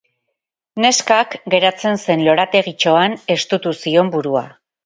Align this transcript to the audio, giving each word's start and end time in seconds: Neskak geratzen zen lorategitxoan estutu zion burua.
Neskak 0.85 1.35
geratzen 1.55 2.01
zen 2.05 2.25
lorategitxoan 2.31 3.17
estutu 3.37 3.79
zion 3.85 4.15
burua. 4.19 4.47